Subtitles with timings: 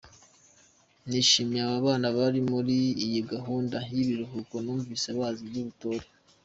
[1.09, 6.05] Nishimiye aba bana bari muri iyi gahunda y’ibiruhuko, numvise bazi iby’ubutore.